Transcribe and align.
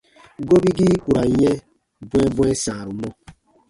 Gobigii 0.47 0.95
ku 1.01 1.09
ra 1.15 1.23
n 1.31 1.33
yɛ̃ 1.41 1.55
bwɛ̃ɛbwɛ̃ɛ 2.09 2.53
sãaru 2.63 2.93
mɔ. 2.99 3.09